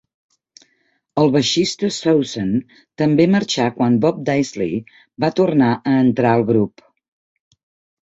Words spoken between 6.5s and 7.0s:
grup.